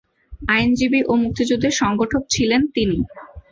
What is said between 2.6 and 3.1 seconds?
তিনি।